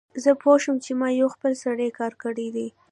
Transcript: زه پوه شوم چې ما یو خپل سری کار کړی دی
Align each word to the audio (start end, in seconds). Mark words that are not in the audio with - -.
زه 0.23 0.31
پوه 0.41 0.57
شوم 0.63 0.77
چې 0.85 0.91
ما 0.99 1.07
یو 1.21 1.27
خپل 1.35 1.51
سری 1.63 1.89
کار 1.99 2.13
کړی 2.23 2.47
دی 2.55 2.67